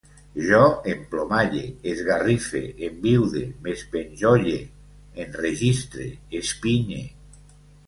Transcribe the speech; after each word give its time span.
Jo 0.43 0.59
emplomalle, 0.93 1.61
esgarrife, 1.91 2.61
enviude, 2.87 3.45
m'espenjolle, 3.67 4.57
enregistre, 5.27 6.09
espinye 6.43 7.07